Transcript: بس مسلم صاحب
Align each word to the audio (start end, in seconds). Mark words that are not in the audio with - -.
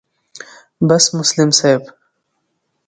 بس 0.89 1.15
مسلم 1.15 1.49
صاحب 1.51 1.81